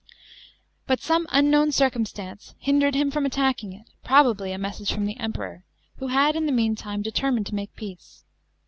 But 0.87 0.99
some 0.99 1.27
unknown 1.29 1.71
circumstance 1.71 2.55
hindered 2.57 2.95
him 2.95 3.11
from 3.11 3.23
attacking 3.23 3.71
it— 3.73 3.87
probably 4.03 4.51
a 4.51 4.57
message 4.57 4.91
from 4.91 5.05
the 5.05 5.13
p]mperor, 5.13 5.61
who 5.97 6.07
had 6.07 6.35
in 6.35 6.47
the 6.47 6.51
meantime 6.51 7.03
determined 7.03 7.45
to 7.45 7.53
make 7.55 7.75
peace. 7.75 8.23